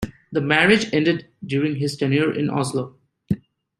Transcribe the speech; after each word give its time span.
The 0.31 0.41
marriage 0.41 0.91
ended 0.91 1.27
during 1.45 1.75
his 1.75 1.95
tenure 1.95 2.33
in 2.33 2.49
Oslo. 2.49 2.95